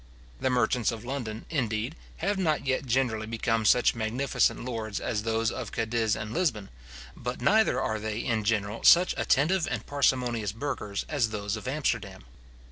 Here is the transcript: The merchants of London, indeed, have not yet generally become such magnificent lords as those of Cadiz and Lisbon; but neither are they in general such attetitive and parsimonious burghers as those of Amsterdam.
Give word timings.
The 0.39 0.49
merchants 0.49 0.91
of 0.91 1.05
London, 1.05 1.45
indeed, 1.51 1.95
have 2.17 2.39
not 2.39 2.65
yet 2.65 2.87
generally 2.87 3.27
become 3.27 3.65
such 3.65 3.93
magnificent 3.93 4.65
lords 4.65 4.99
as 4.99 5.21
those 5.21 5.51
of 5.51 5.71
Cadiz 5.71 6.15
and 6.15 6.33
Lisbon; 6.33 6.69
but 7.15 7.39
neither 7.39 7.79
are 7.79 7.99
they 7.99 8.17
in 8.17 8.43
general 8.43 8.81
such 8.83 9.13
attetitive 9.15 9.67
and 9.69 9.85
parsimonious 9.85 10.53
burghers 10.53 11.05
as 11.07 11.29
those 11.29 11.55
of 11.55 11.67
Amsterdam. 11.67 12.23